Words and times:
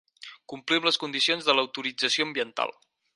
Complir 0.53 0.79
amb 0.79 0.87
les 0.89 0.97
condicions 1.03 1.49
de 1.49 1.55
l'autorització 1.57 2.27
ambiental. 2.31 2.75